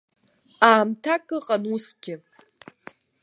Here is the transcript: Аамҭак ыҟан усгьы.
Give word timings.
Аамҭак 0.69 1.27
ыҟан 1.37 1.63
усгьы. 1.73 2.15